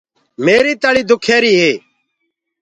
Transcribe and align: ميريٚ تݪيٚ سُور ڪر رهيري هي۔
ميريٚ 0.45 0.79
تݪيٚ 0.81 1.05
سُور 1.09 1.19
ڪر 1.25 1.39
رهيري 1.43 1.53
هي۔ 1.61 1.71